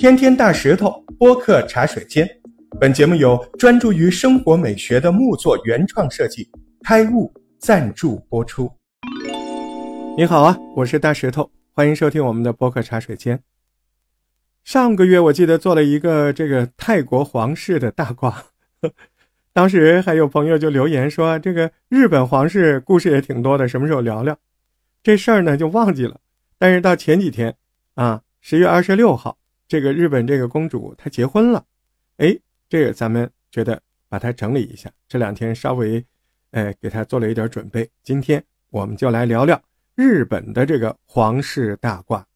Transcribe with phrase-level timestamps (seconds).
[0.00, 2.26] 天天大石头播客茶水间，
[2.80, 6.48] 本节目由专注于生活美学的木作原创设计
[6.82, 8.72] 开悟赞助播出。
[10.16, 13.42] 你好啊，我是大石头，欢迎收听我们的播客茶水间。
[14.64, 18.46] 上个月我记得做了一个这个泰国皇室的大卦，
[19.52, 24.34] 当时还有朋友就留言说，这个日本皇室故事也挺多的，什么时候聊聊？
[25.02, 26.18] 这事儿呢就忘记了。
[26.56, 27.54] 但是到前几天
[27.96, 29.36] 啊，十月二十六号。
[29.70, 31.64] 这个日本这个公主她结婚了，
[32.16, 32.36] 哎，
[32.68, 34.90] 这个咱们觉得把它整理一下。
[35.06, 36.04] 这两天稍微，
[36.50, 37.88] 哎，给她做了一点准备。
[38.02, 39.62] 今天我们就来聊聊
[39.94, 42.26] 日本的这个皇室大卦。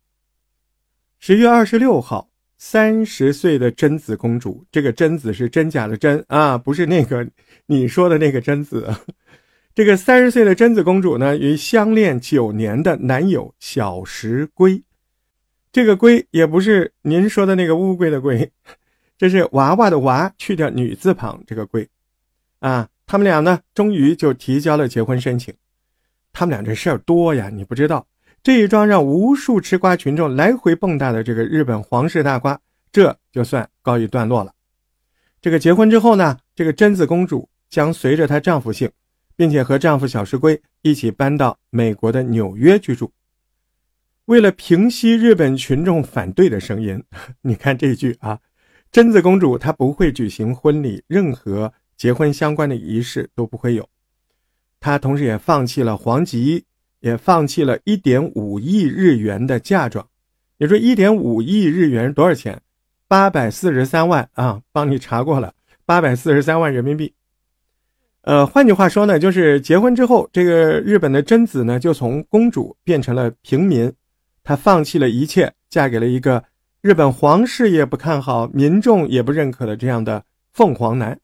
[1.19, 7.29] 十月二十六号，三十岁的贞子公主，这个贞子是真假的真啊，不是那个
[7.67, 8.95] 你说的那个贞子。
[9.75, 14.81] 这个三十岁的贞子公主呢，与相恋九年的男友小石龟。
[15.75, 18.49] 这个“龟”也不是您说的那个乌龟的“龟”，
[19.19, 21.89] 这是娃娃的“娃”去掉女字旁这个“龟”，
[22.61, 25.53] 啊，他们俩呢，终于就提交了结婚申请。
[26.33, 28.07] 他们俩这事儿多呀，你不知道。
[28.41, 32.57] 这一桩让无数吃瓜群众来回蹦跶的这个日本皇室大瓜，
[32.93, 34.53] 这就算告一段落了。
[35.43, 38.89] 这个结婚之后呢，这个贞子公主将随着她丈夫姓，
[39.35, 43.11] 并且和丈夫小石龟一起搬到美国的纽约居住。
[44.27, 47.03] 为了平息日本群众反对的声音，
[47.43, 48.39] 你看这一句啊，
[48.91, 53.87] 贞子公主她不会举行婚礼，任何结婚相关的仪式都不会有。
[54.81, 56.65] 她同时也放弃了皇籍，
[57.01, 60.09] 也放弃了一点五亿日元的嫁妆。
[60.57, 62.63] 你说一点五亿日元多少钱？
[63.07, 65.53] 八百四十三万啊，帮你查过了，
[65.85, 67.13] 八百四十三万人民币。
[68.23, 73.93] 呃，换句话说呢，就是结婚之后，这个日本的贞子呢，就从公主变成了平民。
[74.45, 76.45] 她放弃了一切，嫁给了一个
[76.83, 81.19] 日本皇室也不看好、民众也不认可的这样的凤凰男。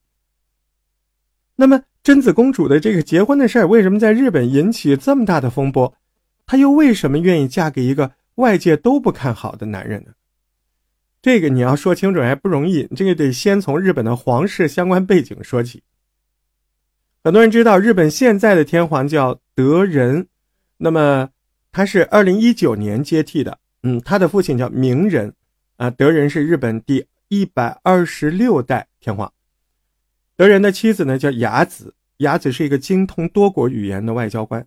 [1.54, 5.94] 那么，贞子公主的这个结婚的事儿，为什么在日本引起这么大的风波？
[6.46, 10.12] 她又为什么愿意嫁给一个外界都不看好的男人呢？
[11.20, 15.82] 这个你要说清楚还不容易，这个得先从日本的皇室相关背景说起。
[17.22, 20.26] 很多人知道，日本现在的天皇叫德仁，
[20.78, 21.28] 那么。
[21.72, 25.32] 他是二零一九年接替的，嗯，他的父亲叫明仁，
[25.76, 29.32] 啊，德仁是日本第一百二十六代天皇。
[30.34, 34.66] 德仁的妻子呢叫雅子，雅子是一个精通多国语言的外交官。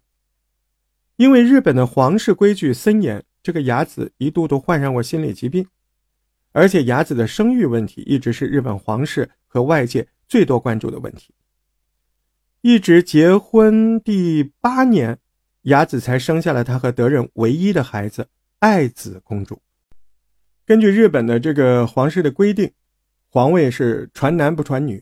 [1.18, 5.68] 因为日本的皇室规矩森严，这个雅子一度都患上过心理疾病，
[6.54, 11.34] 而且雅子的生育问题一直是日本皇室和外界最多关注的问题。
[12.62, 15.20] 一直结婚第八年。
[15.64, 18.28] 雅子才生下了他和德仁唯一的孩子
[18.60, 19.62] 爱子公主。
[20.66, 22.72] 根据日本的这个皇室的规定，
[23.30, 25.02] 皇位是传男不传女，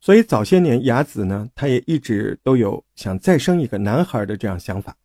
[0.00, 4.96] 所以早些年雅子呢，她也一直都有想再生一个男孩的这样想法。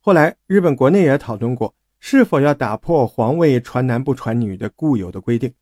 [0.00, 5.54] 后来日本国内也讨论过是否要打破皇位传男不传女的固有的规定，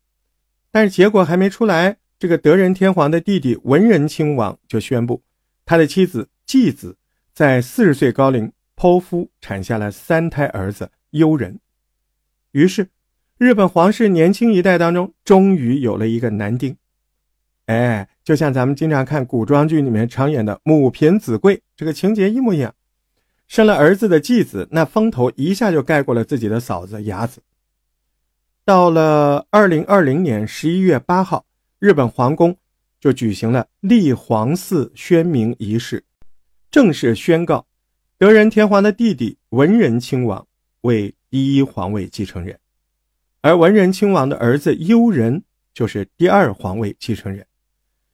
[0.71, 5.23] 但是结果还没出来，这个德仁天皇的弟弟文仁亲王就宣布，
[5.65, 6.97] 他的妻子继子。
[7.35, 11.59] 在四十岁高龄剖腹产下了三胎儿子悠仁，
[12.53, 12.87] 于是
[13.37, 16.77] 日本皇室年轻一代当中终于有了一个男丁。
[17.65, 22.73] 哎，就像咱们经常看古装剧里面常演的母凭子贵，这个情节一模一样。
[23.49, 27.41] 生了儿子的继子，那风头一下就盖过了自己的嫂子雅子。
[28.63, 31.45] 到了二零二零年十一月八号，
[31.79, 32.55] 日本皇宫
[32.97, 36.05] 就举行了立皇嗣宣明仪式。
[36.75, 37.67] 正式宣告，
[38.17, 40.45] 德仁天皇的弟弟文仁亲王
[40.81, 42.59] 为第一皇位继承人，
[43.39, 45.41] 而文仁亲王的儿子悠仁
[45.73, 47.47] 就是第二皇位继承人。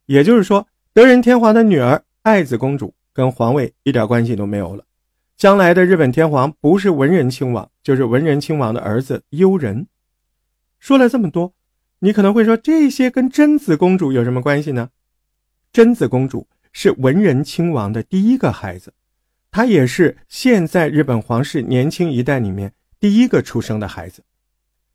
[0.05, 4.85] 也就是说，德仁天皇的女儿爱子公主跟皇位一点关系都没有了。
[5.35, 9.87] 将来的日本天皇不是文仁亲王，就是文仁亲王的儿子悠仁。
[10.77, 11.51] 说了这么多，
[11.97, 14.91] 你可能会说，这些跟贞子公主有什么关系呢？
[15.73, 16.47] 贞子公主。
[16.71, 18.93] 是文仁亲王的第一个孩子，
[19.51, 24.23] 他也是现在日本皇室年轻一代里面第一个出生的孩子。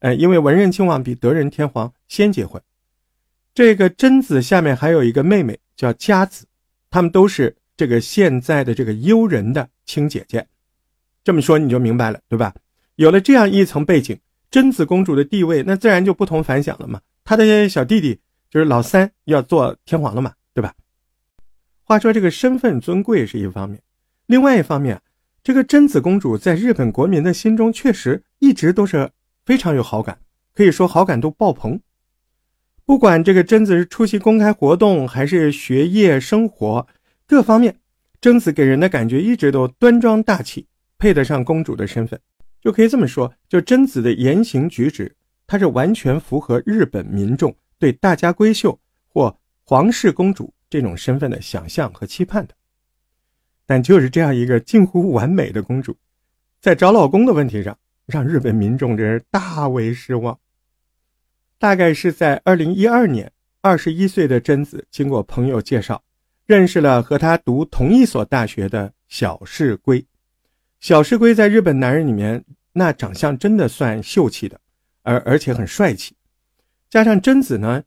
[0.00, 2.62] 呃，因为文仁亲王比德仁天皇先结婚，
[3.54, 6.46] 这个贞子下面还有一个妹妹叫佳子，
[6.90, 10.46] 他们都是这个现在的这个悠仁的亲姐姐。
[11.24, 12.54] 这么说你就明白了，对吧？
[12.96, 14.18] 有了这样一层背景，
[14.50, 17.00] 贞子公主的地位那自然就不同凡响了嘛。
[17.24, 20.72] 她的小弟弟就是老三要做天皇了嘛，对吧？
[21.88, 23.80] 话说这个身份尊贵是一方面，
[24.26, 25.00] 另外一方面，
[25.44, 29.08] 这个贞子公主在日本国民的心中确实一直都是
[29.44, 30.18] 非常有好感，
[30.52, 31.80] 可以说好感度爆棚。
[32.84, 36.88] 不管这个贞子是出席公开活动，还是学业生活
[37.24, 37.76] 各方面，
[38.20, 40.66] 贞子给人的感觉一直都端庄大气，
[40.98, 42.18] 配得上公主的身份。
[42.60, 45.14] 就可以这么说，就贞子的言行举止，
[45.46, 52.54] 她是完全符合日本民众对大家闺秀或皇室公主这种身份的想象和期盼的。
[53.64, 55.96] 但就是这样一个近乎完美的公主，
[56.60, 57.76] 在找老公的问题上，
[58.06, 60.38] 让日本民众真是大为失望。
[61.58, 66.02] 大概是在二零一二年，二十一岁的贞子经过朋友介绍，
[66.44, 70.06] 认识了和他读同一所大学的小室圭。
[70.78, 74.60] 小室圭在日本男人里面，那长相真的算秀气的，
[75.02, 76.14] 而而且很帅气。
[76.88, 77.82] 加上贞子呢，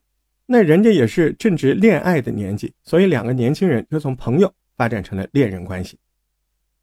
[0.51, 5.95] 那人家也是正值恋爱的年纪，所以两个年轻人就从朋友发展成了恋人关系。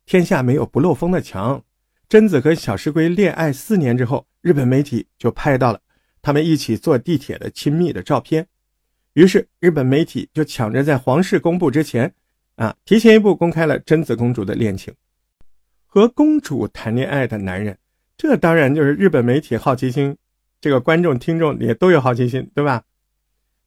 [0.04, 1.60] 天下没有不漏风的墙，
[2.08, 5.80] 贞子和小石龟恋爱四年之后，日本媒体就拍到了。
[6.22, 8.46] 他们一起坐地铁的亲密的照片，
[9.14, 12.14] 于是日本媒体就抢着在皇室公布之前，
[12.54, 14.94] 啊，提前一步公开了贞子公主的恋情。
[15.86, 17.76] 和公主谈恋爱的男人，
[18.16, 20.16] 这当然就是日本媒体好奇心，
[20.60, 22.84] 这个观众听众也都有好奇心，对吧？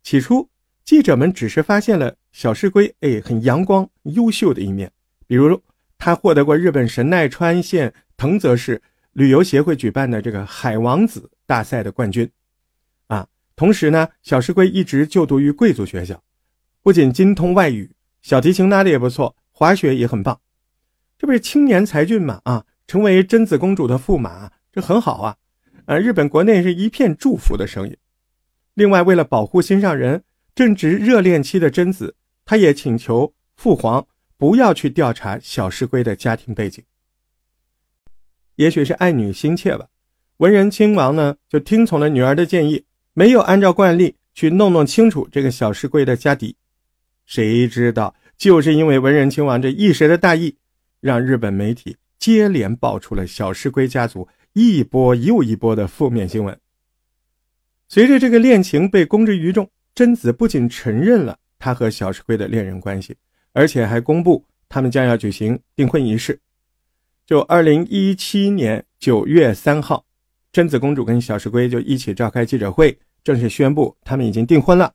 [0.04, 0.50] 起初
[0.84, 4.92] 记者们只是发现了小石龟哎很阳光优秀的一面，
[5.28, 5.62] 比如
[5.98, 8.82] 他获得过日本神奈川县藤泽市
[9.14, 12.30] 旅游协会举办的这个海王子大赛的冠军。
[13.08, 16.24] 啊同时呢，小石龟一直就读于贵族学校，
[16.82, 17.92] 不仅精通外语，
[18.22, 20.40] 小提琴拉的也不错，滑雪也很棒，
[21.18, 22.40] 这不是青年才俊嘛？
[22.46, 25.36] 啊，成为贞子公主的驸马，这很好啊！
[25.86, 27.98] 啊，日本国内是一片祝福的声音。
[28.80, 30.24] 另外，为了保护心上人，
[30.56, 32.16] 正值热恋期的贞子，
[32.46, 36.82] 她也请求父皇不要去调查小石龟的家庭背景。
[38.56, 39.86] 也许是爱女心切吧，
[40.38, 42.86] 文仁亲王呢就听从了女儿的建议。
[43.14, 46.56] 没有按照惯例去弄弄清楚这个小石龟的家底，
[47.26, 50.56] 谁知道就是因为文仁亲王这一时的大意，
[51.02, 56.58] 让日本媒体接连爆出了小石龟家族一波又一波的负面新闻。
[57.92, 63.18] 随着这个恋情被公之于众，贞子不仅承认了他和小石龟的恋人关系，
[63.52, 66.40] 而且还公布他们将要举行订婚仪式。
[67.26, 70.06] 就二零一七年九月三号，
[70.52, 72.96] 贞子公主跟小石龟就一起召开记者会。
[73.22, 74.94] 正式宣布他们已经订婚了。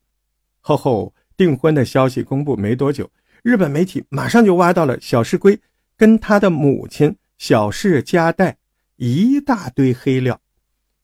[0.61, 3.11] 后后订婚的消息公布没多久，
[3.43, 5.61] 日本媒体马上就挖到了小石龟
[5.97, 8.57] 跟他的母亲小室佳代
[8.97, 10.41] 一大堆黑料，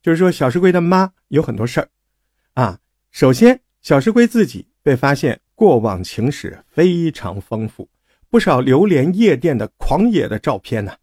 [0.03, 1.89] 就是说小石龟的妈有很多事儿
[2.55, 2.79] 啊。
[3.11, 7.89] 首先，小石龟自己被发现过往情史非常丰富，
[8.29, 10.97] 不少流连夜店的狂野的照片呢。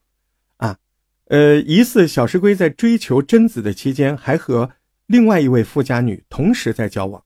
[0.58, 0.78] 啊，
[1.26, 4.72] 呃，疑似小石龟在追求贞子的期间还和。
[5.06, 7.24] 另外一位富家女同时在交往，